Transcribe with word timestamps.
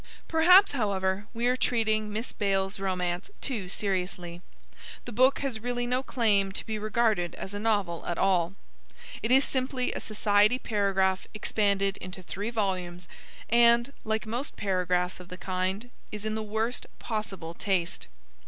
Perhaps, 0.27 0.71
however, 0.71 1.27
we 1.31 1.45
are 1.45 1.55
treating 1.55 2.11
Miss 2.11 2.31
Bayle's 2.33 2.79
Romance 2.79 3.29
too 3.39 3.69
seriously. 3.69 4.41
The 5.05 5.11
book 5.11 5.41
has 5.41 5.59
really 5.59 5.85
no 5.85 6.01
claim 6.01 6.51
to 6.53 6.65
be 6.65 6.79
regarded 6.79 7.35
as 7.35 7.53
a 7.53 7.59
novel 7.59 8.03
at 8.07 8.17
all. 8.17 8.55
It 9.21 9.29
is 9.29 9.43
simply 9.43 9.93
a 9.93 9.99
society 9.99 10.57
paragraph 10.57 11.27
expanded 11.35 11.97
into 11.97 12.23
three 12.23 12.49
volumes 12.49 13.07
and, 13.47 13.93
like 14.03 14.25
most 14.25 14.55
paragraphs 14.57 15.19
of 15.19 15.27
the 15.29 15.37
kind, 15.37 15.91
is 16.11 16.25
in 16.25 16.33
the 16.33 16.41
worst 16.41 16.87
possible 16.97 17.53
taste. 17.53 18.07